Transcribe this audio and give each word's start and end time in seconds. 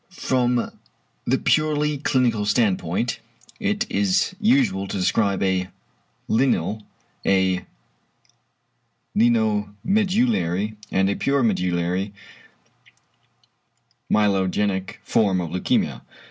From 0.17 0.71
the 1.27 1.37
purely 1.37 1.99
clinical 1.99 2.47
standpoint 2.47 3.19
it 3.59 3.85
is 3.87 4.35
usual 4.41 4.87
to 4.87 4.97
describe 4.97 5.43
a 5.43 5.67
lienal, 6.27 6.81
a 7.23 7.63
lienomedullary, 9.15 10.75
and 10.91 11.07
a 11.07 11.15
pure 11.15 11.43
medullary 11.43 12.13
(myelogenic) 14.11 14.95
form 15.03 15.39
of 15.39 15.51
leukæmia. 15.51 16.01